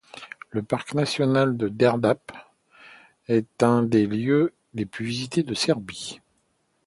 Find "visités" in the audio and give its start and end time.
5.05-5.43